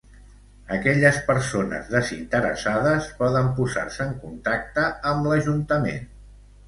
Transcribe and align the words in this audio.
Aquelles 0.75 1.17
persones 1.27 1.91
desinteressades 1.95 3.11
poden 3.21 3.53
posar-se 3.61 4.03
en 4.11 4.17
contacte 4.25 4.87
amb 5.11 5.31
l'Ajuntament. 5.31 6.15